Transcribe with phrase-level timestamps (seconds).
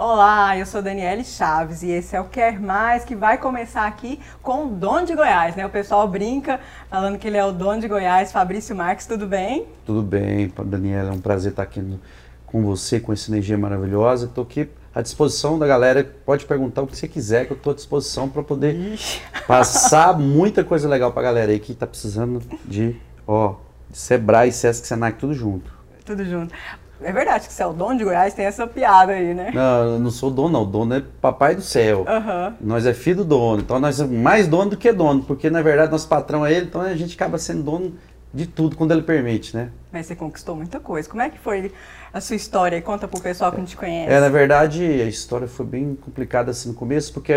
[0.00, 4.20] Olá, eu sou Daniele Chaves e esse é o Quer Mais que vai começar aqui
[4.40, 5.66] com o dono de Goiás, né?
[5.66, 9.66] O pessoal brinca falando que ele é o dono de Goiás, Fabrício Marques, tudo bem?
[9.84, 12.00] Tudo bem, Daniela, é um prazer estar aqui no,
[12.46, 14.26] com você, com essa energia maravilhosa.
[14.26, 17.72] Estou aqui à disposição da galera, pode perguntar o que você quiser, que eu estou
[17.72, 19.20] à disposição para poder Ixi.
[19.48, 22.94] passar muita coisa legal para a galera aí que está precisando de,
[23.26, 23.56] ó,
[23.90, 25.76] de Sebrae, Sesc, Senac, tudo junto.
[26.04, 26.54] Tudo junto.
[27.02, 29.50] É verdade que você é o dono de Goiás, tem essa piada aí, né?
[29.54, 30.62] Não, eu não sou dono, não.
[30.62, 32.00] O dono é papai do céu.
[32.00, 32.54] Uhum.
[32.60, 33.62] Nós é filho do dono.
[33.62, 36.66] Então nós somos mais dono do que dono, porque na verdade nosso patrão é ele,
[36.66, 37.94] então a gente acaba sendo dono
[38.32, 39.70] de tudo quando ele permite, né?
[39.92, 41.08] Mas você conquistou muita coisa.
[41.08, 41.72] Como é que foi
[42.12, 42.80] a sua história?
[42.82, 44.12] Conta pro pessoal que não te conhece.
[44.12, 47.32] É, na verdade, a história foi bem complicada assim no começo, porque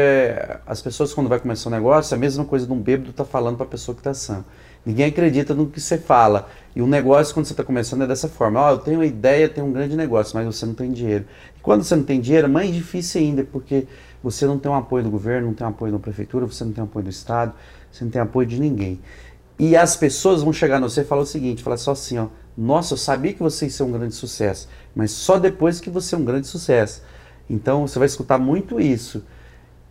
[0.66, 3.24] as pessoas quando vai começar um negócio, é a mesma coisa de um bêbado tá
[3.24, 4.44] falando para a pessoa que está sã.
[4.86, 6.50] Ninguém acredita no que você fala.
[6.76, 8.60] E o negócio, quando você está começando, é dessa forma.
[8.60, 11.26] Ó, oh, eu tenho uma ideia, tenho um grande negócio, mas você não tem dinheiro.
[11.58, 13.86] E quando você não tem dinheiro, é mais difícil ainda, porque
[14.24, 16.72] você não tem um apoio do governo, não tem um apoio da prefeitura, você não
[16.72, 17.54] tem um apoio do Estado,
[17.92, 19.00] você não tem apoio de ninguém.
[19.60, 22.28] E as pessoas vão chegar no você e falar o seguinte, falar só assim, ó,
[22.58, 26.16] nossa, eu sabia que você ia ser um grande sucesso, mas só depois que você
[26.16, 27.04] é um grande sucesso.
[27.50, 29.24] Então, você vai escutar muito isso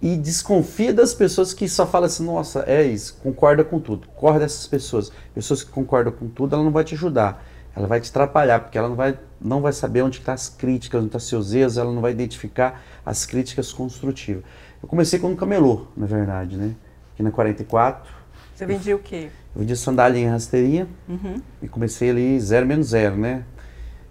[0.02, 4.08] e desconfia das pessoas que só falam assim, nossa, é isso, concorda com tudo.
[4.16, 5.12] Corre dessas pessoas.
[5.34, 7.44] Pessoas que concordam com tudo, ela não vai te ajudar.
[7.76, 10.48] Ela vai te atrapalhar, porque ela não vai, não vai saber onde estão tá as
[10.48, 14.42] críticas, onde estão tá seus erros, ela não vai identificar as críticas construtivas.
[14.82, 16.74] Eu comecei com um camelô, na verdade, né?
[17.12, 18.12] Aqui na 44.
[18.54, 19.28] Você vendia o quê?
[19.54, 21.40] Eu vendia sandália em rasteirinha uhum.
[21.62, 23.44] e comecei ali zero menos zero, né?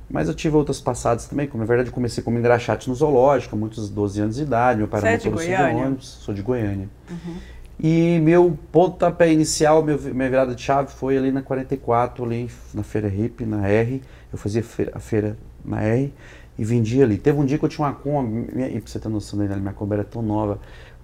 [0.09, 3.55] Mas eu tive outras passadas também, como na verdade eu comecei como engraxate no zoológico,
[3.55, 5.85] muitos 12 anos de idade, meu pai era é de Goiânia?
[5.85, 6.89] ônibus, sou de Goiânia.
[7.09, 7.35] Uhum.
[7.81, 12.83] E meu pontapé inicial, meu, minha virada de chave foi ali na 44, ali na
[12.83, 14.01] feira hip, na R.
[14.33, 16.13] Eu fazia feira, a feira na R
[16.57, 17.17] e vendia ali.
[17.17, 19.93] Teve um dia que eu tinha uma Kombi, e pra você ter noção, minha Kombi
[19.93, 20.59] era tão nova,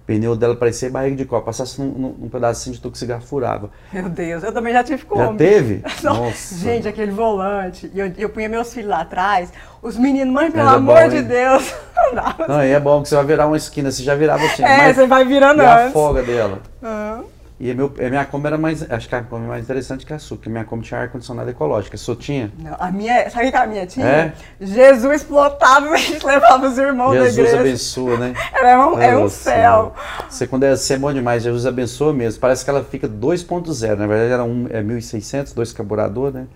[0.06, 1.46] pneu dela parecia barriga de copa.
[1.46, 3.70] Passasse num, num, pedacinho de tudo que cigarro furava.
[3.92, 5.22] Meu Deus, eu também já tive como.
[5.22, 5.82] Já teve?
[6.02, 6.54] Nossa.
[6.56, 7.90] Gente, aquele volante.
[7.92, 9.52] E eu, eu punha meus filhos lá atrás.
[9.82, 11.74] Os meninos, mãe, pelo é amor bom, de Deus.
[12.12, 14.62] Não, não, e é bom que você vai virar uma esquina, você já virava assim.
[14.62, 15.86] É, você vai virando e antes.
[15.88, 16.60] a folga dela.
[16.80, 17.24] Uhum.
[17.58, 18.88] E a, meu, a minha Kombi era mais.
[18.90, 21.48] Acho que a Kombi mais interessante que a sua, porque a minha Kombi tinha ar-condicionado
[21.48, 21.96] ecológico.
[21.96, 22.52] A sua tinha?
[22.58, 23.30] Não, a minha.
[23.30, 24.06] Sabe o que a minha tinha?
[24.06, 24.32] É?
[24.60, 27.64] Jesus explotava e a gente levava os irmãos Jesus da igreja.
[27.64, 28.34] Jesus abençoa, né?
[28.52, 29.94] Era um, é um céu.
[30.28, 32.40] Você, quando é, é bom demais, Jesus abençoa mesmo.
[32.40, 33.96] Parece que ela fica 2.0.
[33.96, 36.46] Na verdade, era um, é 1.600, dois carburador, né?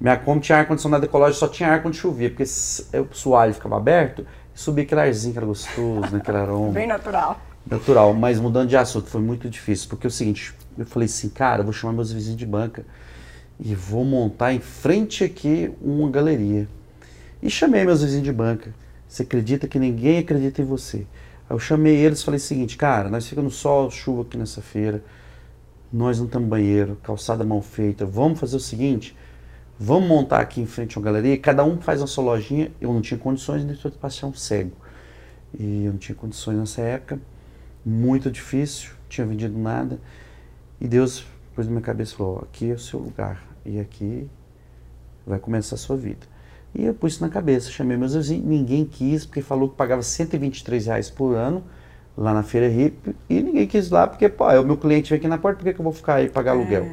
[0.00, 4.26] Minha Kombi tinha ar-condicionado ecológico, só tinha ar quando chovia, porque o soalho ficava aberto
[4.52, 6.18] e subia aquele arzinho que era gostoso, né?
[6.20, 6.72] Aquele aroma.
[6.72, 10.86] Bem natural natural, mas mudando de assunto, foi muito difícil, porque é o seguinte, eu
[10.86, 12.84] falei assim, cara, vou chamar meus vizinhos de banca
[13.58, 16.68] e vou montar em frente aqui uma galeria.
[17.42, 18.74] E chamei meus vizinhos de banca.
[19.08, 20.98] Você acredita que ninguém acredita em você?
[20.98, 24.62] Aí eu chamei eles e falei o seguinte, cara, nós ficamos sol, chuva aqui nessa
[24.62, 25.02] feira,
[25.92, 29.16] nós não temos banheiro, calçada mal feita, vamos fazer o seguinte,
[29.78, 33.00] vamos montar aqui em frente uma galeria, cada um faz a sua lojinha, eu não
[33.00, 34.72] tinha condições de passar um cego.
[35.58, 37.18] E eu não tinha condições nessa época
[37.84, 39.98] muito difícil, tinha vendido nada.
[40.80, 44.28] E Deus pôs na minha cabeça e falou: aqui é o seu lugar e aqui
[45.26, 46.26] vai começar a sua vida.
[46.74, 50.02] E eu pus isso na cabeça, chamei meus vizinhos, ninguém quis, porque falou que pagava
[50.02, 51.64] 123 reais por ano
[52.16, 55.18] lá na feira hip e ninguém quis lá, porque, pô, é o meu cliente vem
[55.18, 56.54] aqui na porta, por que, que eu vou ficar aí e pagar é.
[56.54, 56.86] aluguel?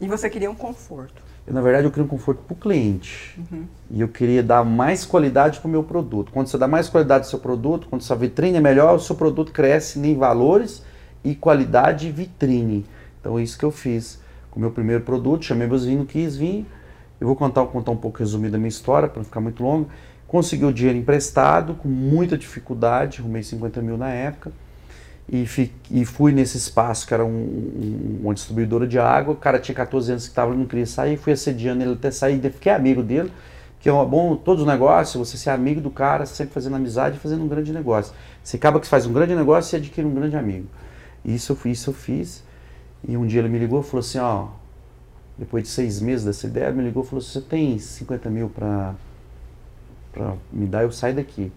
[0.00, 1.22] E você queria um conforto?
[1.46, 3.38] Eu, na verdade, eu queria um conforto para o cliente.
[3.38, 3.64] Uhum.
[3.90, 6.32] E eu queria dar mais qualidade para o meu produto.
[6.32, 9.14] Quando você dá mais qualidade ao seu produto, quando sua vitrine é melhor, o seu
[9.14, 10.82] produto cresce em valores
[11.22, 12.86] e qualidade e vitrine.
[13.20, 15.44] Então, é isso que eu fiz com o meu primeiro produto.
[15.44, 16.66] Chamei meus vinhos, quis vir.
[17.20, 19.88] Eu vou contar, contar um pouco resumido a minha história, para não ficar muito longo.
[20.26, 24.50] Consegui o dinheiro emprestado, com muita dificuldade, arrumei 50 mil na época
[25.28, 25.46] e,
[25.90, 29.32] e, fui nesse espaço que era um, um, uma distribuidora de água.
[29.32, 32.38] O cara tinha 14 anos que estava, não queria sair, fui assediando ele até sair,
[32.40, 33.32] fiquei amigo dele,
[33.80, 37.16] que é um, bom todos os negócios, você ser amigo do cara, sempre fazendo amizade
[37.16, 38.14] e fazendo um grande negócio.
[38.42, 40.66] Você acaba que faz um grande negócio e adquire um grande amigo.
[41.24, 42.44] Isso, isso eu fiz.
[43.06, 44.48] E um dia ele me ligou e falou assim, ó,
[45.38, 48.94] depois de seis meses dessa ideia, me ligou e falou, você tem 50 mil para
[50.52, 51.50] me dar, eu saio daqui.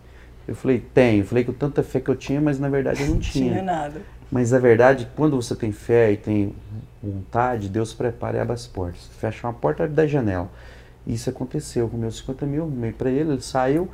[0.47, 1.21] Eu falei, tenho.
[1.21, 3.51] Eu falei o tanta fé que eu tinha, mas na verdade eu não tinha.
[3.51, 4.01] tinha nada.
[4.31, 6.53] Mas na verdade, quando você tem fé e tem
[7.01, 9.09] vontade, Deus prepara e abre as portas.
[9.19, 10.49] Fecha uma porta e da janela.
[11.05, 13.89] Isso aconteceu com meus 50 mil, meio para ele, ele saiu.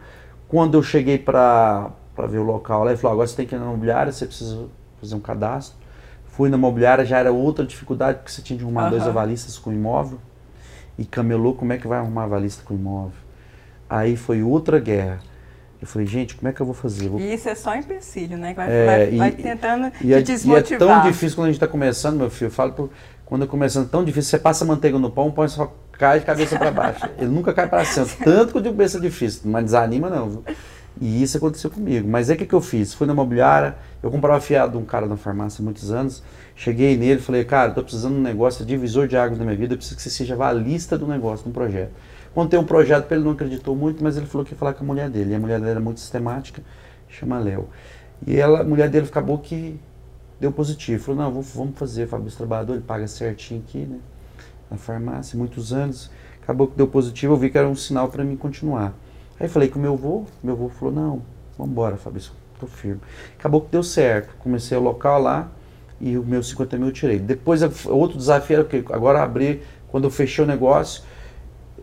[0.47, 1.91] Quando eu cheguei para
[2.27, 4.67] ver o local lá, ele falou, agora você tem que ir na imobiliária, você precisa
[4.99, 5.77] fazer um cadastro.
[6.25, 8.89] Fui na imobiliária, já era outra dificuldade, porque você tinha de arrumar uhum.
[8.91, 10.19] dois avalistas com imóvel.
[10.97, 13.17] E camelô, como é que vai arrumar avalista com imóvel?
[13.87, 15.19] Aí foi outra guerra
[15.83, 17.09] Eu falei, gente, como é que eu vou fazer?
[17.09, 17.19] Vou...
[17.19, 18.53] E isso é só empecilho, né?
[18.53, 20.71] Vai, é, vai, e, vai tentando e, te é, desmotivar.
[20.71, 22.47] E é tão difícil quando a gente está começando, meu filho.
[22.47, 22.89] Eu falo, por,
[23.25, 26.25] quando é começando tão difícil, você passa manteiga no pão, o pão só cai de
[26.25, 27.05] cabeça para baixo.
[27.19, 28.07] Ele nunca cai para cima.
[28.23, 30.29] Tanto que eu digo pensa difícil, mas desanima não.
[30.29, 30.43] Viu?
[31.01, 32.07] E isso aconteceu comigo.
[32.07, 32.93] Mas aí o que, que eu fiz?
[32.93, 36.23] Fui na imobiliária, eu comprava fiado de um cara na farmácia há muitos anos.
[36.55, 39.73] Cheguei nele falei, cara, estou precisando de um negócio, divisor de águas na minha vida,
[39.73, 41.91] eu preciso que você seja valista do negócio, do projeto.
[42.33, 44.83] Contei um projeto para ele, não acreditou muito, mas ele falou que ia falar com
[44.83, 45.31] a mulher dele.
[45.31, 46.63] E a mulher dele era muito sistemática,
[47.07, 47.69] chama Léo.
[48.25, 49.79] E ela, a mulher dele acabou que
[50.39, 51.03] deu positivo.
[51.03, 53.99] Falou, não, vamos fazer, Fabrício Trabalhador, ele paga certinho aqui, né?
[54.71, 56.09] Na farmácia, muitos anos.
[56.41, 58.93] Acabou que deu positivo, eu vi que era um sinal para mim continuar.
[59.39, 61.21] Aí falei com o meu avô, meu avô falou, não,
[61.57, 63.01] vamos embora, Fabrício, tô firme.
[63.37, 64.35] Acabou que deu certo.
[64.39, 65.51] Comecei o local lá
[66.01, 67.19] e o meu 50 mil eu tirei.
[67.19, 71.03] Depois, outro desafio era que agora abri, quando eu fechei o negócio,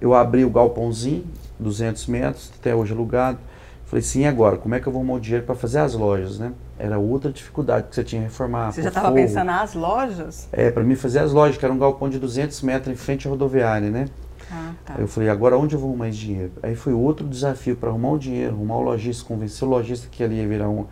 [0.01, 1.25] eu abri o galpãozinho,
[1.59, 3.39] 200 metros, até hoje alugado.
[3.87, 6.39] Falei, sim, agora, como é que eu vou arrumar o dinheiro para fazer as lojas,
[6.39, 6.53] né?
[6.79, 8.71] Era outra dificuldade que você tinha que reformar.
[8.71, 10.49] Você já estava pensando nas lojas?
[10.53, 13.27] É, para mim fazer as lojas, que era um galpão de 200 metros em frente
[13.27, 14.07] à rodoviária, né?
[14.49, 14.95] Ah, tá.
[14.95, 16.53] Aí eu falei, agora onde eu vou arrumar esse dinheiro?
[16.63, 20.23] Aí foi outro desafio para arrumar o dinheiro, arrumar o lojista, convencer o lojista que
[20.23, 20.87] ali ia virar um,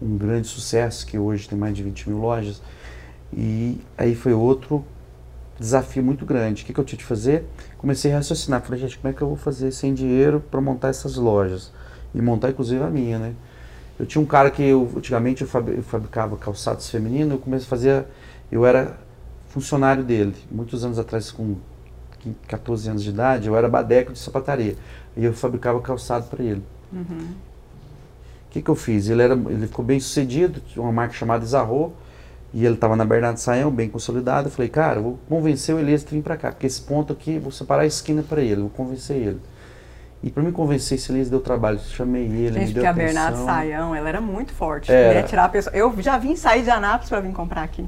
[0.00, 2.62] um grande sucesso, que hoje tem mais de 20 mil lojas.
[3.32, 4.84] E aí foi outro
[5.58, 6.62] desafio muito grande.
[6.62, 7.44] O que, que eu tinha de fazer?
[7.78, 8.62] Comecei a raciocinar.
[8.62, 11.72] Falei, gente, como é que eu vou fazer sem dinheiro para montar essas lojas?
[12.14, 13.34] E montar, inclusive, a minha, né?
[13.98, 15.48] Eu tinha um cara que eu, antigamente eu
[15.82, 18.04] fabricava calçados femininos, eu comecei a fazer,
[18.50, 18.96] eu era
[19.48, 20.34] funcionário dele.
[20.50, 21.56] Muitos anos atrás, com
[22.48, 24.76] 14 anos de idade, eu era badeco de sapataria.
[25.16, 26.62] E eu fabricava calçado para ele.
[26.92, 27.28] Uhum.
[28.48, 29.08] O que, que eu fiz?
[29.08, 31.92] Ele, era, ele ficou bem sucedido, tinha uma marca chamada Isarro,
[32.54, 34.46] e ele estava na Bernardo Saião, bem consolidado.
[34.46, 37.12] Eu falei, cara, eu vou convencer o Elias a vir para cá, porque esse ponto
[37.12, 39.40] aqui, vou separar a esquina para ele, vou convencer ele.
[40.22, 42.92] E para me convencer, esse Elias deu trabalho, chamei ele, Gente, me deu porque a
[42.92, 44.90] Bernardo Saião, ela era muito forte.
[44.90, 45.18] Era.
[45.18, 45.74] Ia tirar a pessoa.
[45.76, 47.84] Eu já vim sair de Anápolis para vir comprar aqui.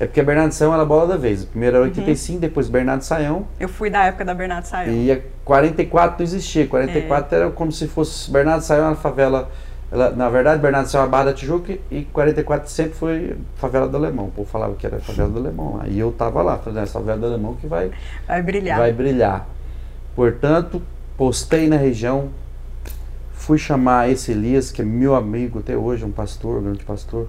[0.00, 1.44] É porque a Bernardo Saião era a bola da vez.
[1.44, 2.40] Primeiro era 85, uhum.
[2.40, 3.46] depois Bernardo Saião.
[3.58, 4.92] Eu fui da época da Bernardo Saião.
[4.92, 6.66] E a 44 não existia.
[6.66, 7.40] 44 é.
[7.40, 9.48] era como se fosse Bernardo Saião, uma favela
[9.90, 13.96] ela, na verdade, Bernardo saiu a Barra da Tijuca e 44 sempre foi favela do
[13.96, 14.26] Alemão.
[14.26, 15.88] O povo falava que era favela do Alemão lá.
[15.88, 17.90] E eu tava lá, falando, essa favela do Alemão que vai,
[18.26, 18.78] vai brilhar.
[18.78, 19.48] Vai brilhar.
[20.14, 20.82] Portanto,
[21.16, 22.28] postei na região,
[23.32, 27.28] fui chamar esse Elias, que é meu amigo até hoje, um pastor, um grande pastor.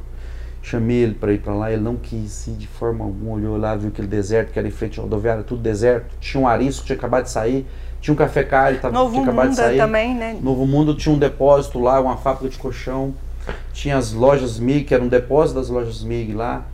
[0.61, 3.73] Chamei ele para ir para lá, ele não quis ir de forma alguma, olhou lá,
[3.77, 6.13] viu aquele deserto que era em frente à rodoviária, tudo deserto.
[6.19, 7.65] Tinha um arisco, tinha acabado de sair
[8.01, 9.78] tinha um café caro, tava, Novo tinha acabado Mundo de sair.
[9.78, 10.38] também, né?
[10.42, 13.13] Novo Mundo tinha um depósito lá, uma fábrica de colchão.
[13.74, 16.66] Tinha as lojas MIG, que era um depósito das lojas MIG lá.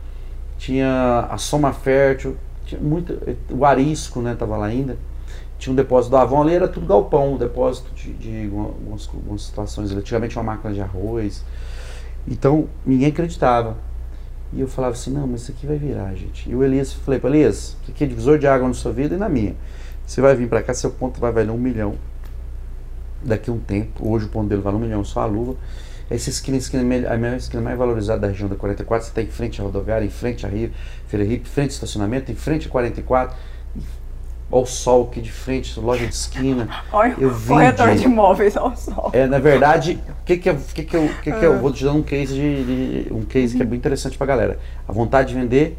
[0.58, 2.36] Tinha a Soma Fértil.
[2.64, 3.18] Tinha muito,
[3.50, 4.96] o Arisco, né, tava lá ainda.
[5.58, 9.42] Tinha um depósito do Avon ali, era tudo galpão, um depósito de, de algumas, algumas
[9.42, 9.90] situações.
[9.90, 11.44] Antigamente uma máquina de arroz.
[12.28, 13.76] Então, ninguém acreditava.
[14.52, 16.48] E eu falava assim, não, mas isso aqui vai virar, gente.
[16.48, 19.14] E o Elias, falei para Elias, o que é divisor de água na sua vida
[19.14, 19.56] e na minha.
[20.06, 21.96] Você vai vir para cá, seu ponto vai valer um milhão
[23.22, 24.08] daqui a um tempo.
[24.08, 25.56] Hoje o ponto dele vale um milhão, só a luva.
[26.08, 29.26] Essa esquina, esquina a melhor esquina mais valorizada da região da 44, você está em
[29.26, 30.70] frente à rodoviária, em frente à Rio,
[31.08, 33.36] Feira Rio, em frente ao estacionamento, em frente à 44.
[34.48, 36.68] Olha o sol aqui de frente, loja de esquina.
[36.92, 39.10] Olha eu vim corretor de, de imóveis ao sol.
[39.12, 41.56] É, na verdade, o que que, eu, que, que, eu, que, que eu ah.
[41.56, 44.58] vou te dar um case de, de um case que é bem interessante para galera.
[44.86, 45.76] A vontade de vender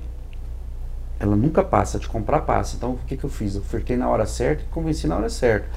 [1.19, 2.75] ela nunca passa, de comprar passa.
[2.75, 3.55] Então o que, que eu fiz?
[3.55, 5.67] Eu ofertei na hora certa e convenci na hora certa.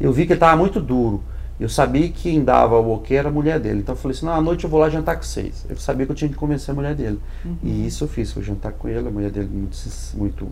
[0.00, 1.22] Eu vi que ele estava muito duro.
[1.58, 3.80] Eu sabia que quem dava o ok era a mulher dele.
[3.80, 5.66] Então eu falei assim, não, à noite eu vou lá jantar com vocês.
[5.68, 7.20] Eu sabia que eu tinha que convencer a mulher dele.
[7.44, 7.58] Uhum.
[7.62, 9.76] E isso eu fiz, fui jantar com ele, a mulher dele muito,
[10.14, 10.48] muito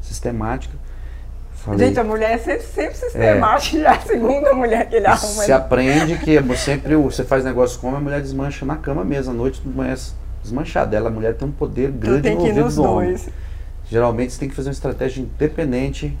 [0.00, 0.74] sistemática.
[1.52, 5.44] Falei, Gente, a mulher é sempre, sempre sistemática, é, a segunda mulher que ele arruma.
[5.44, 9.34] Você aprende que sempre você faz negócio com a mulher desmancha na cama mesmo, à
[9.34, 9.94] noite manhã
[10.42, 10.96] desmanchada.
[10.96, 13.28] Ela, a mulher tem um poder grande então, tem que ir nos dois.
[13.92, 16.16] Geralmente você tem que fazer uma estratégia independente.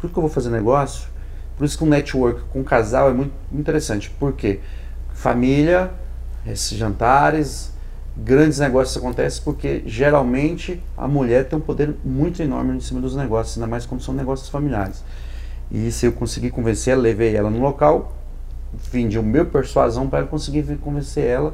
[0.00, 1.08] Por que eu vou fazer negócio?
[1.56, 4.08] Por isso que um network com um casal é muito interessante.
[4.08, 4.60] Por quê?
[5.12, 5.90] Família,
[6.46, 7.72] esses jantares,
[8.16, 13.16] grandes negócios acontecem porque geralmente a mulher tem um poder muito enorme em cima dos
[13.16, 15.02] negócios, ainda mais quando são negócios familiares.
[15.72, 18.16] E se eu conseguir convencer ela, levei ela no local,
[18.92, 21.52] vendi o meu persuasão para conseguir convencer ela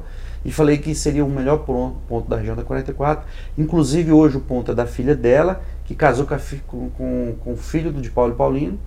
[0.48, 3.22] e falei que seria o melhor ponto da região da 44.
[3.58, 7.52] Inclusive, hoje o ponto é da filha dela, que casou com, a, com, com, com
[7.52, 8.80] o filho de Paulo e Paulino,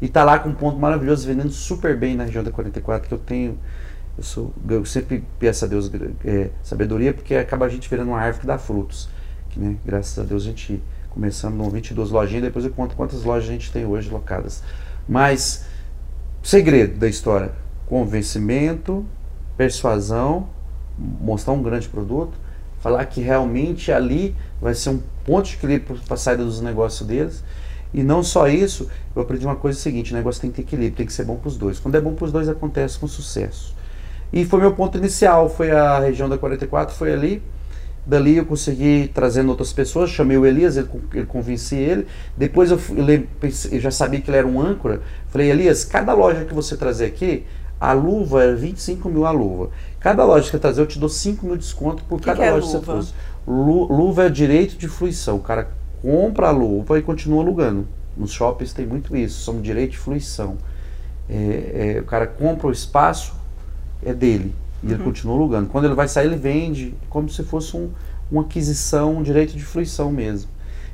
[0.00, 3.12] e está lá com um ponto maravilhoso, vendendo super bem na região da 44, que
[3.12, 3.58] eu tenho.
[4.16, 5.90] Eu, sou, eu sempre peço a Deus
[6.24, 9.08] é, sabedoria, porque acaba a gente virando uma árvore que dá frutos.
[9.50, 13.24] Que, né, graças a Deus a gente começando com 22 lojinhas, depois eu conto quantas
[13.24, 14.62] lojas a gente tem hoje locadas.
[15.08, 15.64] Mas,
[16.44, 17.50] segredo da história:
[17.88, 19.04] convencimento,
[19.56, 20.56] persuasão,
[20.98, 22.32] mostrar um grande produto,
[22.80, 27.06] falar que realmente ali vai ser um ponto de equilíbrio para a saída dos negócios
[27.06, 27.44] deles.
[27.92, 30.96] E não só isso, eu aprendi uma coisa seguinte, o negócio tem que ter equilíbrio,
[30.96, 31.78] tem que ser bom para os dois.
[31.78, 33.74] Quando é bom para os dois, acontece com sucesso.
[34.32, 37.42] E foi meu ponto inicial, foi a região da 44, foi ali.
[38.04, 42.06] Dali eu consegui trazendo outras pessoas, chamei o Elias, ele, ele convenci ele.
[42.36, 43.26] Depois eu, eu,
[43.70, 45.02] eu, já sabia que ele era um âncora.
[45.28, 47.44] Falei, Elias, cada loja que você trazer aqui,
[47.80, 49.70] a luva é 25 mil a luva.
[50.00, 52.38] Cada loja que você trazer, eu te dou 5 mil de desconto por que cada
[52.38, 52.78] que é loja que luva?
[52.78, 53.14] você trouxe.
[53.46, 55.36] Lu, luva é direito de fruição.
[55.36, 55.68] O cara
[56.00, 57.86] compra a luva e continua alugando.
[58.16, 60.56] Nos shoppings tem muito isso, são direito de fruição.
[61.28, 63.34] É, é, o cara compra o espaço,
[64.04, 64.92] é dele, e Uhum.
[64.94, 65.68] ele continua alugando.
[65.68, 67.90] Quando ele vai sair, ele vende, como se fosse um,
[68.30, 70.50] uma aquisição, um direito de fruição mesmo.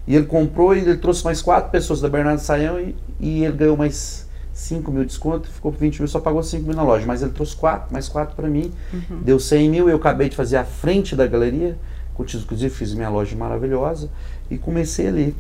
[0.06, 3.56] E ele comprou e ele trouxe mais quatro pessoas da Bernardo Saião e, e ele
[3.56, 4.23] ganhou mais
[4.54, 7.04] 5 mil de desconto, ficou por 20 mil, só pagou 5 mil na loja.
[7.06, 8.72] Mas ele trouxe quatro, mais quatro para mim,
[9.22, 9.88] deu 100 mil.
[9.90, 11.76] Eu acabei de fazer a frente da galeria,
[12.16, 14.08] inclusive fiz minha loja maravilhosa
[14.50, 15.36] e comecei ali.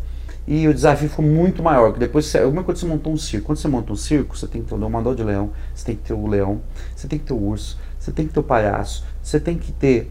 [0.46, 3.46] E o desafio foi muito maior, que depois, você- é quando você montou um circo?
[3.46, 5.96] Quando você monta um circo, você tem que ter o domador de leão, você tem
[5.96, 6.60] que ter o leão,
[6.94, 9.72] você tem que ter o urso, você tem que ter o palhaço, você tem que
[9.72, 10.10] ter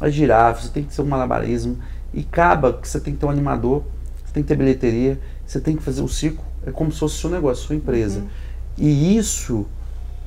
[0.00, 1.76] a girafa, você tem que ter o malabarismo,
[2.14, 3.82] e acaba que você tem que ter um animador,
[4.24, 7.16] você tem que ter bilheteria, você tem que fazer o circo, é como se fosse
[7.16, 8.22] seu negócio, sua empresa.
[8.76, 9.66] E isso,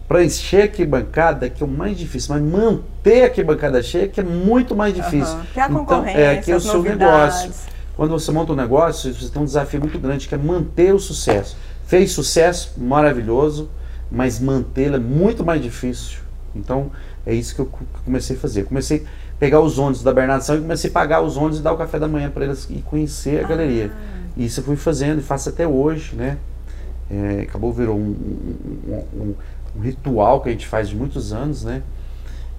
[0.08, 4.20] para encher a arquibancada, que é o mais difícil, mas manter a arquibancada cheia, que
[4.20, 5.34] é muito mais difícil.
[5.36, 5.46] Aham.
[5.54, 7.44] Que é a Então, é, que é o seu novidades.
[7.44, 7.52] negócio.
[7.96, 11.00] Quando você monta um negócio, você tem um desafio muito grande que é manter o
[11.00, 11.58] sucesso.
[11.88, 13.70] Fez sucesso, maravilhoso,
[14.12, 16.20] mas mantê-lo é muito mais difícil.
[16.56, 16.92] Então,
[17.26, 18.64] é isso que eu co- comecei a fazer.
[18.66, 21.74] Comecei a pegar os ônibus da Bernardação e comecei a pagar os ônibus e dar
[21.74, 23.92] o café da manhã para eles e conhecer a galeria.
[24.38, 26.38] E isso eu fui fazendo e faço até hoje, né?
[27.10, 28.16] É, acabou virou um,
[28.88, 29.36] um- um-
[29.78, 31.82] um ritual que a gente faz de muitos anos, né?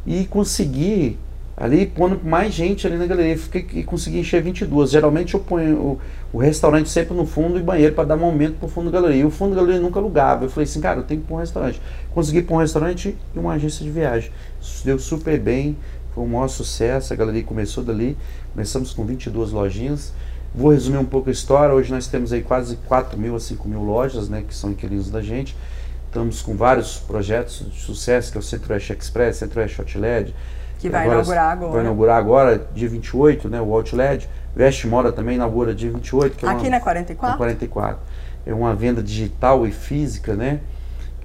[0.06, 1.18] E consegui
[1.56, 4.90] ali pondo mais gente ali na galeria fiquei, e consegui encher 22.
[4.90, 6.00] Geralmente eu ponho o,
[6.32, 9.23] o restaurante sempre no fundo e banheiro para dar momento para o fundo da galeria.
[9.23, 10.44] E o fundo da galeria nunca alugava.
[10.44, 11.80] Eu falei assim, cara, eu tenho que pôr um restaurante.
[12.14, 14.30] Consegui pôr um restaurante e uma agência de viagem.
[14.62, 15.76] Isso Deu super bem,
[16.14, 17.12] foi um maior sucesso.
[17.12, 18.16] A galeria começou dali.
[18.52, 20.12] Começamos com 22 lojinhas.
[20.55, 21.75] Vou resumir um pouco a história.
[21.75, 25.11] Hoje nós temos aí quase 4 mil a 5 mil lojas, né, que são inquilinos
[25.11, 25.57] da gente.
[26.07, 30.35] Estamos com vários projetos de sucesso, que é o Centro-Oeste Express, Centro-Oeste Outlet.
[30.78, 31.73] Que vai inaugurar agora.
[31.73, 34.28] Vai inaugurar agora, dia 28, né, o Outlet.
[34.57, 36.37] Veste Moda também inaugura dia 28.
[36.37, 37.31] Que é Aqui uma, na 44?
[37.33, 38.00] na 44.
[38.47, 40.61] É uma venda digital e física, né?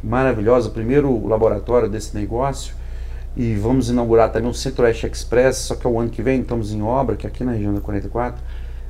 [0.04, 0.70] Maravilhosa.
[0.70, 2.76] Primeiro laboratório desse negócio.
[3.36, 6.72] E vamos inaugurar também o Centro-Oeste Express, só que é o ano que vem, estamos
[6.72, 8.44] em obra, que é aqui na região da 44.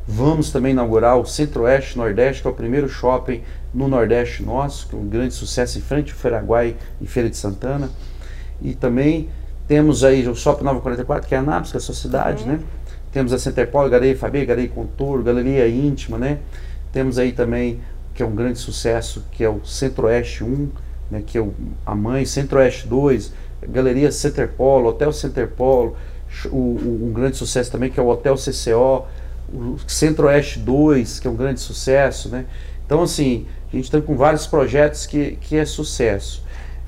[0.07, 3.41] Vamos também inaugurar o Centro-Oeste Nordeste, que é o primeiro shopping
[3.73, 7.37] no Nordeste nosso, que é um grande sucesso em frente ao Feraguai e Feira de
[7.37, 7.89] Santana.
[8.61, 9.29] E também
[9.67, 12.45] temos aí o Shopping Nova 44, que é a Anápolis, que é a sua cidade,
[12.45, 12.59] né?
[13.13, 16.39] Temos a Centerpol, Galeria Fabi, Galeria Contour, Galeria Íntima, né?
[16.91, 17.79] Temos aí também,
[18.13, 20.69] que é um grande sucesso, que é o Centro-Oeste 1,
[21.11, 21.23] né?
[21.25, 21.53] que é o,
[21.85, 23.31] a mãe, Centro-Oeste 2,
[23.69, 25.95] Galeria Centerpolo, Hotel Centerpolo,
[26.47, 29.05] o, o- um grande sucesso também, que é o Hotel CCO,
[29.53, 32.45] o Centro-Oeste 2, que é um grande sucesso, né?
[32.85, 36.43] Então, assim, a gente está com vários projetos que, que é sucesso.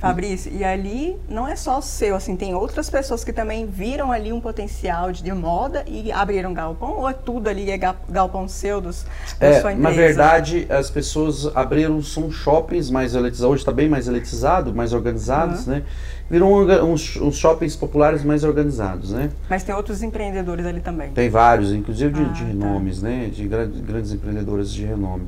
[0.09, 4.11] Fabrício, e ali não é só o seu, assim, tem outras pessoas que também viram
[4.11, 7.95] ali um potencial de, de moda e abriram galpão, ou é tudo ali é ga-
[8.07, 9.03] galpão seu dos,
[9.39, 9.95] da É, sua na empresa?
[9.95, 15.65] verdade, as pessoas abriram, são shoppings mais elitizados, hoje está bem mais elitizado, mais organizados,
[15.65, 15.81] né?
[16.29, 19.31] Viram um uns, uns shoppings populares mais organizados, né?
[19.49, 21.11] Mas tem outros empreendedores ali também.
[21.11, 22.45] Tem vários, inclusive de, Ah, de tá.
[22.45, 23.29] renomes, né?
[23.31, 25.25] De gra- grandes empreendedores de renome.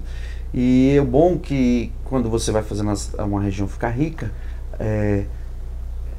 [0.53, 4.31] E é bom que quando você vai fazendo uma região ficar rica,
[4.79, 5.25] é,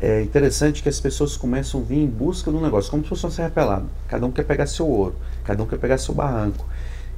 [0.01, 3.25] é interessante que as pessoas começam a vir em busca do negócio, como se fosse
[3.25, 3.87] uma serra pelada.
[4.09, 6.67] Cada um quer pegar seu ouro, cada um quer pegar seu barranco.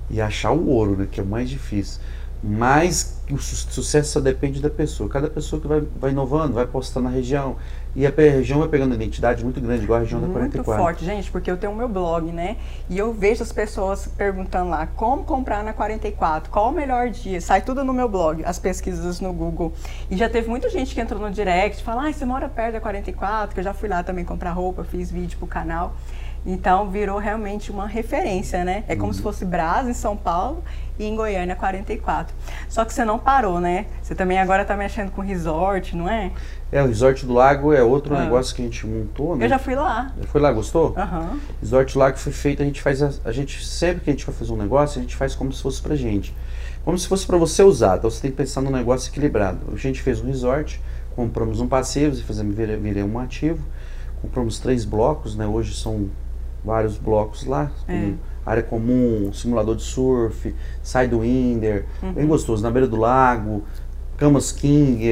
[0.08, 1.06] E achar o ouro, né?
[1.10, 2.00] Que é o mais difícil.
[2.42, 5.08] Mas o su- sucesso só depende da pessoa.
[5.10, 7.56] Cada pessoa que vai, vai inovando, vai postando na região.
[7.94, 10.82] E a região vai pegando uma identidade muito grande, igual a região da Muito 44.
[10.82, 12.56] forte, gente, porque eu tenho o meu blog, né?
[12.88, 17.40] E eu vejo as pessoas perguntando lá como comprar na 44, qual o melhor dia.
[17.40, 19.72] Sai tudo no meu blog, as pesquisas no Google.
[20.08, 22.80] E já teve muita gente que entrou no direct, fala, ah, você mora perto da
[22.80, 25.94] 44, que eu já fui lá também comprar roupa, fiz vídeo pro canal.
[26.46, 28.82] Então virou realmente uma referência, né?
[28.88, 29.00] É Uhum.
[29.00, 30.62] como se fosse Brasa em São Paulo
[31.00, 32.34] e em Goiânia 44.
[32.68, 33.86] Só que você não parou, né?
[34.02, 36.30] Você também agora tá mexendo com resort, não é?
[36.70, 38.22] É, o Resort do Lago é outro Ah.
[38.22, 39.46] negócio que a gente montou, né?
[39.46, 40.12] Eu já fui lá.
[40.20, 40.94] Já foi lá, gostou?
[40.96, 41.40] Aham.
[41.60, 44.24] Resort do Lago foi feito, a gente faz, a, a gente, sempre que a gente
[44.26, 46.34] vai fazer um negócio, a gente faz como se fosse pra gente.
[46.84, 49.58] Como se fosse pra você usar, então você tem que pensar num negócio equilibrado.
[49.72, 50.80] A gente fez um resort,
[51.16, 53.66] compramos um passeio, e fizemos, virei, virei um ativo.
[54.22, 55.46] compramos três blocos, né?
[55.46, 56.08] Hoje são
[56.64, 57.70] vários blocos lá.
[57.88, 58.12] É.
[58.50, 60.52] Área comum, simulador de surf,
[60.82, 62.12] Sidewinder, uhum.
[62.12, 63.62] bem gostoso, na beira do lago,
[64.16, 65.08] camas king,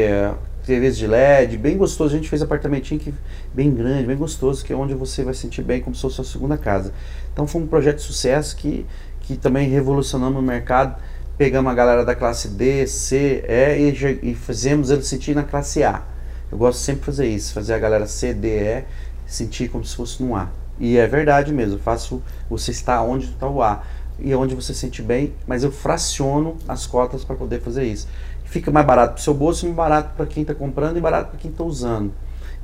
[0.66, 2.14] TVs de LED, bem gostoso.
[2.14, 3.14] A gente fez apartamentinho que,
[3.54, 6.24] bem grande, bem gostoso, que é onde você vai sentir bem como se fosse a
[6.24, 6.92] sua segunda casa.
[7.32, 8.84] Então foi um projeto de sucesso que,
[9.20, 11.00] que também revolucionamos o mercado.
[11.38, 15.84] Pegamos a galera da classe D, C, E e, e fizemos eles sentir na classe
[15.84, 16.02] A.
[16.50, 18.84] Eu gosto sempre de fazer isso, fazer a galera C, D, E
[19.26, 20.48] sentir como se fosse no A.
[20.80, 23.82] E é verdade mesmo, faço você está onde está o A
[24.20, 28.08] e onde você se sente bem, mas eu fraciono as cotas para poder fazer isso.
[28.44, 31.30] Fica mais barato para o seu bolso, mais barato para quem está comprando e barato
[31.30, 32.12] para quem está usando.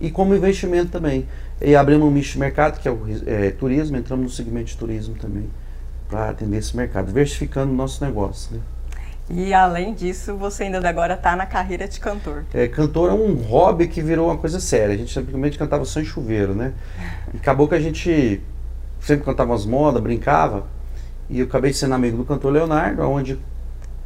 [0.00, 1.28] E como investimento também.
[1.60, 4.76] E abrimos um nicho de mercado, que é o é, turismo, entramos no segmento de
[4.76, 5.48] turismo também,
[6.08, 8.56] para atender esse mercado, diversificando o nosso negócio.
[8.56, 8.60] Né?
[9.30, 12.44] E além disso, você ainda agora está na carreira de cantor.
[12.52, 14.94] É, cantor é um hobby que virou uma coisa séria.
[14.94, 16.74] A gente simplesmente cantava só em chuveiro, né?
[17.32, 18.42] E acabou que a gente
[19.00, 20.66] sempre cantava umas modas, brincava.
[21.28, 23.38] E eu acabei sendo amigo do cantor Leonardo, onde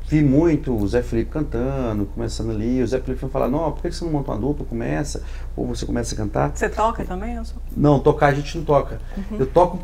[0.07, 2.81] vi muito o Zé Felipe cantando, começando ali.
[2.81, 4.65] O Zé Felipe foi falar: Não, por que você não monta uma dupla?
[4.65, 5.23] Começa,
[5.57, 6.53] ou você começa a cantar.
[6.55, 7.35] Você toca também?
[7.35, 7.61] Eu sou...
[7.77, 9.01] Não, tocar a gente não toca.
[9.17, 9.39] Uhum.
[9.41, 9.81] Eu toco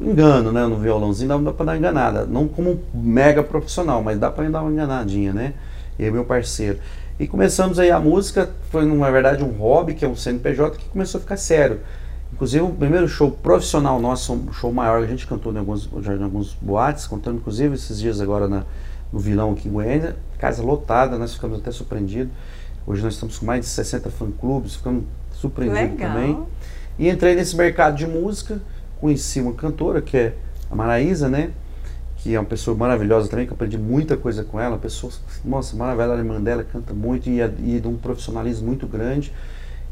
[0.00, 2.26] engano, né, no violãozinho, dá, dá para dar uma enganada.
[2.26, 5.54] Não como mega profissional, mas dá para dar uma enganadinha, né?
[5.98, 6.78] E meu parceiro.
[7.18, 10.88] E começamos aí a música, foi na verdade um hobby, que é um CNPJ, que
[10.88, 11.80] começou a ficar sério.
[12.32, 16.14] Inclusive, o primeiro show profissional nosso, um show maior, a gente cantou em alguns, já
[16.14, 18.64] em alguns boates, contando inclusive esses dias agora na,
[19.12, 22.32] no Vilão aqui em Goiânia, casa lotada, nós ficamos até surpreendidos.
[22.84, 26.44] Hoje nós estamos com mais de 60 fã-clubes, ficamos surpreendidos também.
[26.98, 28.60] E entrei nesse mercado de música,
[29.04, 30.32] conheci uma cantora que é
[30.70, 31.50] a Maraísa, né?
[32.16, 34.78] Que é uma pessoa maravilhosa também, que eu aprendi muita coisa com ela.
[34.78, 35.12] Pessoa,
[35.44, 39.30] nossa, maravilhosa, a irmã dela canta muito e, e de um profissionalismo muito grande.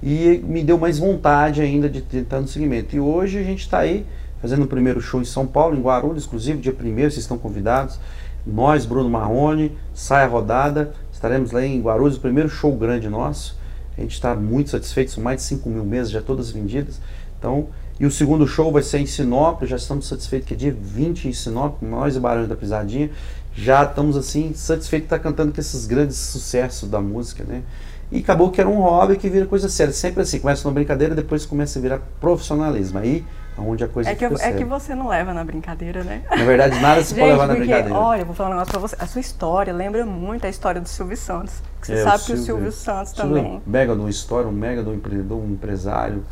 [0.03, 2.97] E me deu mais vontade ainda de tentar no segmento.
[2.97, 4.07] E hoje a gente está aí
[4.41, 8.01] fazendo o primeiro show em São Paulo, em Guarulhos, inclusive, dia primeiro, vocês estão convidados.
[8.47, 13.59] Nós, Bruno Marrone, sai a rodada, estaremos lá em Guarulhos, o primeiro show grande nosso.
[13.97, 16.99] A gente está muito satisfeito, são mais de 5 mil mesas já todas vendidas.
[17.39, 17.69] Então,
[18.03, 21.29] e o segundo show vai ser em Sinop, já estamos satisfeitos que é dia 20
[21.29, 23.13] em Sinop, nós e Barões da Pisadinha,
[23.55, 27.63] já estamos assim satisfeitos de estar cantando com esses grandes sucessos da música, né?
[28.11, 31.15] E acabou que era um hobby que vira coisa séria, sempre assim, começa uma brincadeira,
[31.15, 32.99] depois começa a virar profissionalismo.
[32.99, 33.25] Aí
[33.57, 36.23] onde a coisa é que, fica É que você não leva na brincadeira, né?
[36.29, 37.95] Na verdade, nada se pode levar na brincadeira.
[37.95, 38.97] Olha, eu vou falar um negócio pra você.
[38.99, 41.63] A sua história lembra muito a história do Silvio Santos.
[41.81, 43.63] Você é, sabe o que o Silvio Santos também.
[43.65, 46.25] Mega de uma história, um mega de um empreendedor, um empresário,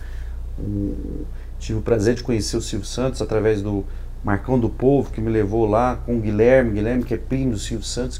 [0.58, 1.24] um
[1.60, 3.84] Tive o prazer de conhecer o Silvio Santos através do
[4.24, 7.58] Marcão do Povo, que me levou lá com o Guilherme, Guilherme que é primo do
[7.58, 8.18] Silvio Santos,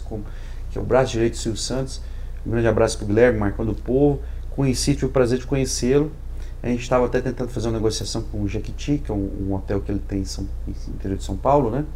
[0.71, 2.03] que é o braço direito do Silvio Santos.
[2.47, 4.21] Um grande abraço para o Guilherme, Marcão do Povo.
[4.51, 6.13] Conheci, tive o prazer de conhecê-lo.
[6.63, 9.55] A gente estava até tentando fazer uma negociação com o Jequiti, que é um, um
[9.55, 10.47] hotel que ele tem em São,
[10.89, 11.87] interior de São Paulo, né?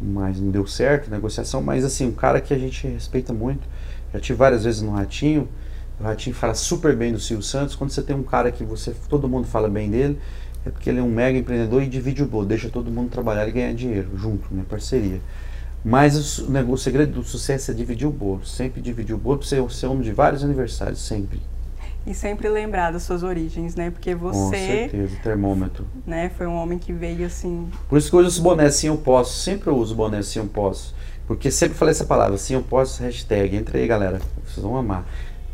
[0.00, 1.60] Mas não deu certo a negociação.
[1.60, 3.66] Mas assim, um cara que a gente respeita muito.
[4.14, 5.48] Já tive várias vezes no Ratinho.
[5.98, 7.74] O Ratinho fala super bem do Silvio Santos.
[7.74, 10.18] Quando você tem um cara que você todo mundo fala bem dele,
[10.64, 13.48] é porque ele é um mega empreendedor e divide o bolo, deixa todo mundo trabalhar
[13.48, 14.62] e ganhar dinheiro junto, né?
[14.68, 15.20] Parceria.
[15.82, 19.38] Mas o, o, o segredo do sucesso é dividir o bolo, sempre dividir o bolo
[19.38, 21.40] para ser, ser homem de vários aniversários, sempre.
[22.06, 23.90] E sempre lembrar das suas origens, né?
[23.90, 24.38] Porque você.
[24.38, 25.86] Com certeza, termômetro.
[26.06, 26.30] Né?
[26.36, 27.68] Foi um homem que veio assim.
[27.88, 30.46] Por isso que eu uso boné sim eu posso, sempre eu uso boné sim eu
[30.46, 30.94] posso.
[31.26, 33.56] Porque sempre falei essa palavra, sim eu posso, hashtag.
[33.56, 35.06] Entra aí, galera, vocês vão amar.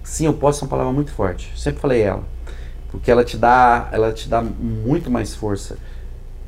[0.02, 2.35] Sim eu posso é uma palavra muito forte, sempre falei ela
[2.96, 5.76] porque ela te dá, ela te dá muito mais força.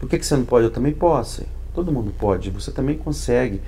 [0.00, 0.64] Por que, que você não pode?
[0.64, 1.42] Eu também posso.
[1.74, 2.48] Todo mundo pode.
[2.48, 3.60] Você também consegue.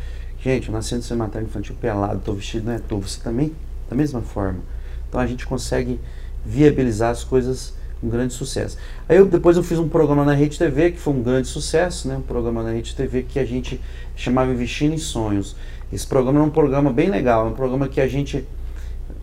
[0.42, 2.96] Gente, eu nasci no materno infantil pelado, estou vestido, não é tu.
[2.96, 3.54] Você também,
[3.88, 4.60] da mesma forma.
[5.06, 6.00] Então a gente consegue
[6.42, 8.78] viabilizar as coisas com grande sucesso.
[9.06, 12.08] Aí eu, depois eu fiz um programa na Rede TV que foi um grande sucesso,
[12.08, 12.16] né?
[12.16, 13.78] Um programa na Rede TV que a gente
[14.16, 15.54] chamava Investindo em Sonhos.
[15.92, 18.48] Esse programa era um programa bem legal, um programa que a gente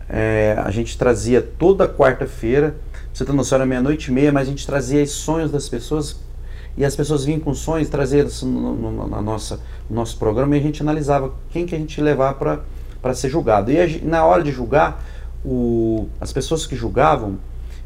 [0.08, 2.76] é, a gente trazia toda quarta-feira
[3.18, 6.14] você tem noção, era meia-noite e meia, mas a gente trazia os sonhos das pessoas
[6.76, 9.58] e as pessoas vinham com sonhos, traziam no, no, na nossa,
[9.90, 13.72] no nosso programa e a gente analisava quem que a gente levar para ser julgado.
[13.72, 15.04] E a, na hora de julgar,
[15.44, 17.38] o, as pessoas que julgavam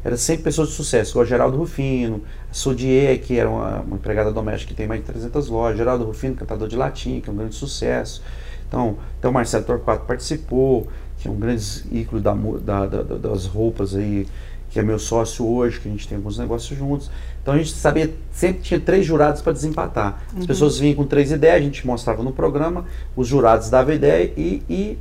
[0.05, 4.31] eram sempre pessoas de sucesso, igual Geraldo Rufino, a Sodier, que era uma, uma, empregada
[4.31, 7.35] doméstica que tem mais de 300 lojas, Geraldo Rufino, cantador de latim, que é um
[7.35, 8.21] grande sucesso.
[8.67, 10.87] Então, então Marcelo Torquato participou,
[11.23, 14.27] que é um grande ícone da, da, da, das roupas aí,
[14.69, 17.09] que é meu sócio hoje, que a gente tem alguns negócios juntos.
[17.41, 20.21] Então a gente sabia, sempre tinha três jurados para desempatar.
[20.33, 20.45] As uhum.
[20.45, 24.61] pessoas vinham com três ideias, a gente mostrava no programa, os jurados davam ideia e,
[24.69, 24.97] e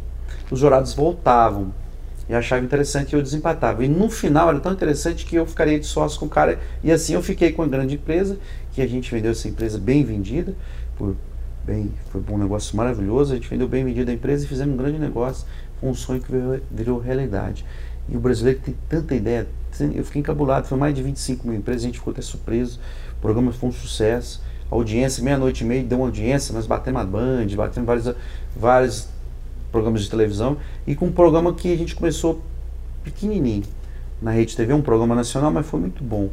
[0.48, 1.74] os jurados voltavam.
[2.28, 3.84] E achava interessante e eu desempatava.
[3.84, 6.60] E no final era tão interessante que eu ficaria de sócio com o cara.
[6.84, 8.38] E assim eu fiquei com a grande empresa,
[8.72, 10.54] que a gente vendeu essa empresa bem vendida,
[10.96, 11.16] por
[11.64, 13.32] bem, foi um negócio maravilhoso.
[13.32, 15.46] A gente vendeu bem vendida a empresa e fizemos um grande negócio.
[15.82, 16.30] Um sonho que
[16.70, 17.64] virou, realidade.
[18.08, 19.46] E o brasileiro tem tanta ideia.
[19.94, 22.78] Eu fiquei encabulado, foi mais de 25 mil empresas, a gente ficou até surpreso.
[23.18, 24.42] O programa foi um sucesso.
[24.70, 28.14] A audiência, meia-noite e meia, deu uma audiência, nós batemos a Band, batemos vários,
[28.56, 29.08] vários
[29.70, 30.56] programas de televisão.
[30.86, 32.42] E com um programa que a gente começou
[33.02, 33.64] pequenininho
[34.20, 36.30] na Rede TV, um programa nacional, mas foi muito bom.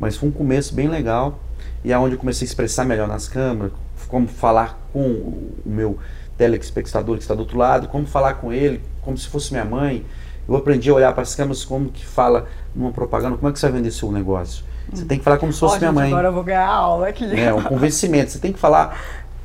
[0.00, 1.38] Mas foi um começo bem legal.
[1.84, 3.72] E é onde eu comecei a expressar melhor nas câmeras,
[4.08, 5.98] como falar com o meu
[6.38, 10.06] telespectador que está do outro lado, como falar com ele, como se fosse minha mãe.
[10.48, 13.58] Eu aprendi a olhar para as câmeras como que fala numa propaganda, como é que
[13.58, 14.64] você vai vender seu negócio.
[14.90, 16.10] Você tem que falar como se fosse minha mãe.
[16.10, 17.24] Agora eu vou ganhar aula aqui.
[17.38, 18.30] É, um convencimento.
[18.30, 18.98] Você tem que falar.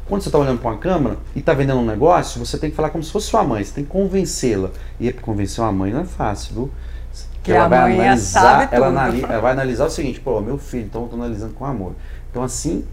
[0.08, 2.76] Quando você está olhando para uma câmera e está vendendo um negócio, você tem que
[2.76, 3.64] falar como se fosse sua mãe.
[3.64, 4.70] Você tem que convencê-la.
[5.00, 6.72] E convencer uma mãe não é fácil, viu?
[7.42, 11.02] Que ela vai analisar, ela, analisa, ela vai analisar o seguinte, pô, meu filho, então
[11.02, 11.94] eu estou analisando com amor.
[12.32, 12.86] Então assim,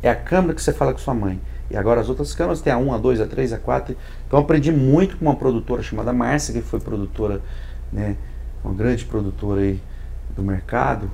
[0.00, 1.40] é a câmera que você fala com sua mãe.
[1.70, 3.96] E agora as outras câmeras tem a 1, a 2, a 3, a 4.
[4.26, 7.42] Então eu aprendi muito com uma produtora chamada Márcia, que foi produtora,
[7.92, 8.16] né,
[8.64, 9.80] uma grande produtora aí
[10.34, 11.10] do mercado.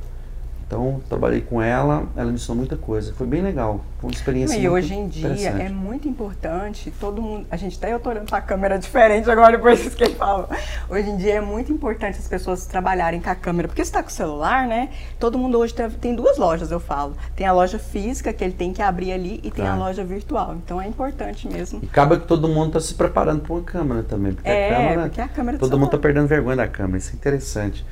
[0.67, 3.13] Então, trabalhei com ela, ela me ensinou muita coisa.
[3.13, 7.47] Foi bem legal, foi uma experiência E hoje em dia é muito importante, todo mundo,
[7.51, 10.49] a gente até eu tô olhando para a câmera diferente agora depois que ele fala.
[10.89, 14.03] Hoje em dia é muito importante as pessoas trabalharem com a câmera, porque você está
[14.03, 14.89] com o celular, né?
[15.19, 17.15] Todo mundo hoje tem, tem, duas lojas, eu falo.
[17.37, 19.75] Tem a loja física que ele tem que abrir ali e tem tá.
[19.75, 20.57] a loja virtual.
[20.57, 21.81] Então é importante mesmo.
[21.83, 24.77] E acaba que todo mundo está se preparando para uma câmera também, porque é, a
[24.77, 27.85] câmera, porque a câmera todo mundo está perdendo vergonha da câmera, isso é interessante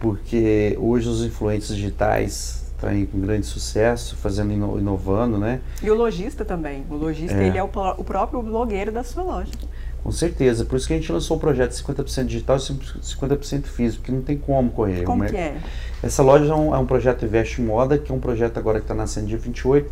[0.00, 5.60] porque hoje os influentes digitais estão aí com grande sucesso, fazendo inovando, né?
[5.82, 6.84] E o lojista também.
[6.90, 7.46] O lojista é.
[7.46, 9.52] ele é o, o, próprio blogueiro da sua loja.
[10.02, 10.64] Com certeza.
[10.64, 14.22] Por isso que a gente lançou o projeto 50% digital e 50% físico, que não
[14.22, 15.04] tem como correr.
[15.04, 15.58] Como que é?
[16.02, 18.84] Essa loja é um, é um projeto Investe Moda, que é um projeto agora que
[18.84, 19.90] está nascendo dia 28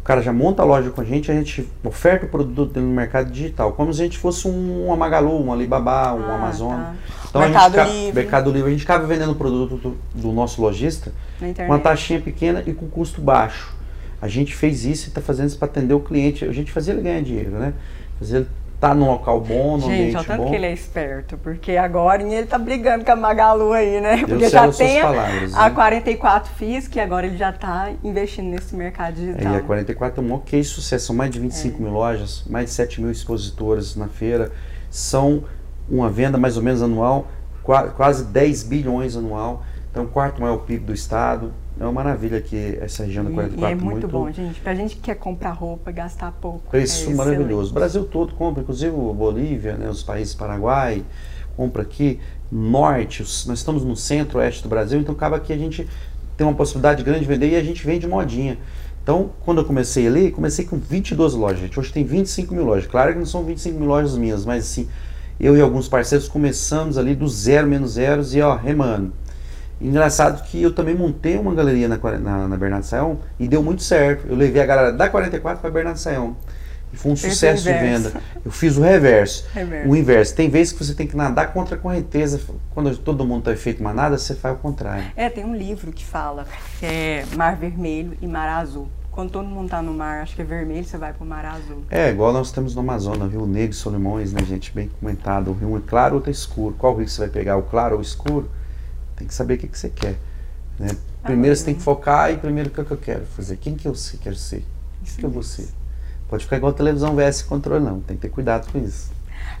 [0.00, 2.80] o cara já monta a loja com a gente, a gente oferta o produto do
[2.80, 6.80] mercado digital, como se a gente fosse um, uma Magalu, um Alibaba, um ah, Amazon.
[6.80, 6.94] Tá.
[7.28, 8.12] Então mercado a gente Livre.
[8.14, 8.68] Mercado Livre.
[8.68, 12.72] A gente acaba vendendo o produto do, do nosso lojista com uma taxinha pequena e
[12.72, 13.76] com custo baixo.
[14.22, 16.46] A gente fez isso e está fazendo isso para atender o cliente.
[16.46, 17.74] A gente fazia ele ganhar dinheiro, né?
[18.18, 18.48] Fazia ele
[18.80, 20.48] tá num local bom, num Gente, ambiente tanto bom.
[20.48, 24.24] que ele é esperto, porque agora ele tá brigando com a Magalu aí, né?
[24.26, 25.70] Porque já tem palavras, a, né?
[25.74, 29.52] 44 FIS, que agora ele já tá investindo nesse mercado digital.
[29.52, 31.82] É, e a 44 é um ok sucesso, são mais de 25 é.
[31.82, 34.50] mil lojas, mais de 7 mil expositores na feira,
[34.88, 35.44] são
[35.86, 37.28] uma venda mais ou menos anual,
[37.62, 43.04] quase 10 bilhões anual, então quarto maior PIB do estado, é uma maravilha aqui essa
[43.04, 43.68] região da 44.
[43.68, 44.60] E é muito, muito bom, gente.
[44.60, 46.70] Pra gente que quer comprar roupa, gastar pouco.
[46.70, 47.70] Preço é maravilhoso.
[47.70, 51.02] O Brasil todo compra, inclusive o Bolívia, né, os países Paraguai,
[51.56, 52.20] compra aqui.
[52.52, 55.88] Norte, nós estamos no centro-oeste do Brasil, então acaba que a gente
[56.36, 58.58] tem uma possibilidade grande de vender e a gente vende modinha.
[59.02, 61.80] Então, quando eu comecei ali, comecei com 22 lojas, gente.
[61.80, 62.86] Hoje tem 25 mil lojas.
[62.86, 64.86] Claro que não são 25 mil lojas minhas, mas assim,
[65.38, 69.12] eu e alguns parceiros começamos ali do zero menos zeros e ó, remando.
[69.80, 73.82] Engraçado que eu também montei uma galeria na, na, na Bernardo Sayão e deu muito
[73.82, 74.26] certo.
[74.28, 76.36] Eu levei a galera da 44 para Bernardo Sayão.
[76.92, 78.12] E foi um Esse sucesso de venda.
[78.44, 79.46] Eu fiz o reverso.
[79.54, 79.88] reverso.
[79.88, 80.34] O inverso.
[80.34, 82.40] Tem vezes que você tem que nadar contra a correnteza.
[82.74, 85.04] Quando todo mundo está feito manada, você faz o contrário.
[85.16, 86.46] É, tem um livro que fala
[86.78, 88.88] que é Mar Vermelho e Mar Azul.
[89.10, 91.44] Quando todo mundo está no mar, acho que é vermelho, você vai para o mar
[91.44, 91.82] azul.
[91.90, 94.72] É, igual nós temos no Amazonas, Rio Negro e Solimões, né, gente?
[94.72, 95.50] Bem comentado.
[95.50, 96.76] O rio é claro, outro é escuro.
[96.78, 97.56] Qual rio você vai pegar?
[97.56, 98.48] O claro ou o escuro?
[99.20, 100.16] Tem que saber o que, que você quer.
[100.78, 100.88] Né?
[101.22, 103.58] Primeiro ah, você tem que focar e primeiro o que, que eu quero fazer.
[103.58, 104.64] Quem que eu quero ser?
[105.02, 105.68] O que, eu vou ser?
[106.26, 108.00] Pode ficar igual a televisão VS controle, não.
[108.00, 109.12] Tem que ter cuidado com isso.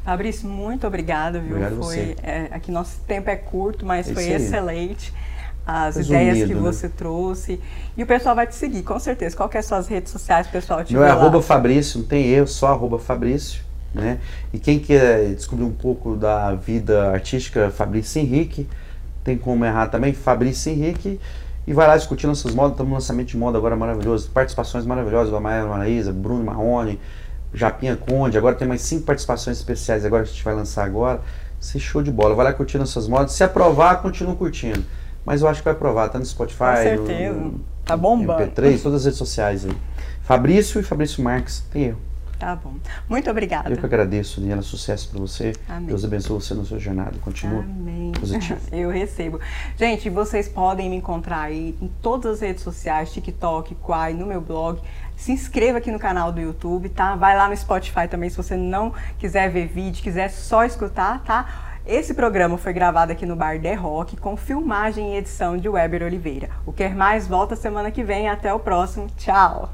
[0.02, 1.56] Fabrício, muito obrigada, viu?
[1.56, 5.12] Obrigado foi, é, aqui nosso tempo é curto, mas é foi excelente
[5.66, 6.60] as Resumido, ideias que né?
[6.62, 7.60] você trouxe.
[7.98, 9.36] E o pessoal vai te seguir, com certeza.
[9.36, 10.82] Qual que é as suas redes sociais, pessoal?
[10.88, 13.60] Meu é arroba Fabrício, não tem erro, só arroba Fabrício.
[13.92, 14.20] Né?
[14.54, 18.66] E quem quer descobrir um pouco da vida artística, Fabrício Henrique,
[19.22, 21.20] tem como errar também, Fabrício Henrique,
[21.66, 25.32] e vai lá discutir nossas modas, estamos no lançamento de moda agora maravilhoso, participações maravilhosas,
[25.32, 26.98] a Maia Maraísa, Bruno Marrone,
[27.52, 31.20] Japinha Conde, agora tem mais cinco participações especiais agora que a gente vai lançar agora,
[31.60, 34.82] isso é show de bola, vai lá curtir nossas modas, se aprovar, continua curtindo,
[35.24, 38.42] mas eu acho que vai aprovar, tá no Spotify, Com certeza, no, tá bombando.
[38.42, 39.76] MP3, todas as redes sociais aí.
[40.22, 42.09] Fabrício e Fabrício Marques, tem erro.
[42.40, 42.72] Tá bom.
[43.06, 43.68] Muito obrigada.
[43.68, 44.62] Eu que agradeço, Daniela.
[44.62, 45.52] Sucesso para você.
[45.68, 45.88] Amém.
[45.88, 47.12] Deus abençoe você na sua jornada.
[47.20, 48.12] Continua Amém.
[48.18, 48.58] positivo.
[48.72, 49.38] Eu recebo.
[49.76, 54.40] Gente, vocês podem me encontrar aí em todas as redes sociais, TikTok, Quai, no meu
[54.40, 54.80] blog.
[55.14, 57.14] Se inscreva aqui no canal do YouTube, tá?
[57.14, 61.66] Vai lá no Spotify também se você não quiser ver vídeo, quiser só escutar, tá?
[61.84, 66.02] Esse programa foi gravado aqui no Bar The Rock com filmagem e edição de Weber
[66.04, 66.48] Oliveira.
[66.64, 68.30] O Quer Mais volta semana que vem.
[68.30, 69.08] Até o próximo.
[69.18, 69.68] Tchau!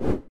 [0.00, 0.27] you